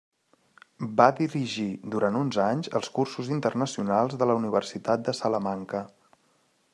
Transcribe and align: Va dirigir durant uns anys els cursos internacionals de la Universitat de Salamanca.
Va 1.01 1.05
dirigir 1.19 1.65
durant 1.97 2.17
uns 2.21 2.39
anys 2.45 2.71
els 2.79 2.89
cursos 2.97 3.31
internacionals 3.37 4.19
de 4.23 4.29
la 4.31 4.39
Universitat 4.43 5.07
de 5.11 5.19
Salamanca. 5.23 5.85